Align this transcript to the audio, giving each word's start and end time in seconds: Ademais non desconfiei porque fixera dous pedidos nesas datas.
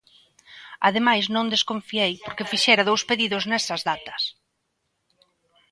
Ademais 0.87 1.25
non 1.35 1.51
desconfiei 1.53 2.13
porque 2.23 2.49
fixera 2.51 2.87
dous 2.89 3.01
pedidos 3.09 3.43
nesas 3.51 3.81
datas. 3.89 4.23